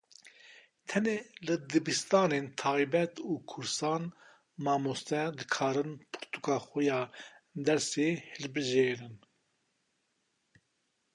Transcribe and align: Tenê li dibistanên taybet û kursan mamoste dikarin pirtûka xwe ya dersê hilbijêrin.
Tenê 0.87 1.17
li 1.45 1.55
dibistanên 1.71 2.45
taybet 2.61 3.13
û 3.29 3.31
kursan 3.51 4.03
mamoste 4.65 5.21
dikarin 5.37 5.91
pirtûka 6.11 6.57
xwe 6.65 6.81
ya 6.89 7.01
dersê 7.65 8.09
hilbijêrin. 8.31 9.15